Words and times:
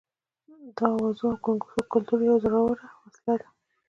د 0.75 0.77
اوازو 0.93 1.23
او 1.31 1.37
ګونګوسو 1.43 1.81
کلتور 1.91 2.19
یوه 2.27 2.41
زوروره 2.43 2.85
وسله 3.03 3.35
ده. 3.41 3.47